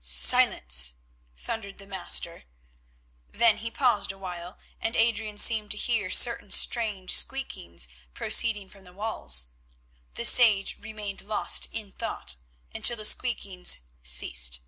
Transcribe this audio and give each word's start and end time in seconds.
"Silence!" 0.00 0.96
thundered 1.36 1.78
the 1.78 1.86
Master. 1.86 2.42
Then 3.28 3.58
he 3.58 3.70
paused 3.70 4.10
a 4.10 4.18
while, 4.18 4.58
and 4.80 4.96
Adrian 4.96 5.38
seemed 5.38 5.70
to 5.70 5.76
hear 5.76 6.10
certain 6.10 6.50
strange 6.50 7.12
squeakings 7.14 7.86
proceeding 8.12 8.68
from 8.68 8.82
the 8.82 8.92
walls. 8.92 9.52
The 10.14 10.24
sage 10.24 10.76
remained 10.80 11.20
lost 11.20 11.68
in 11.72 11.92
thought 11.92 12.34
until 12.74 12.96
the 12.96 13.04
squeakings 13.04 13.82
ceased. 14.02 14.58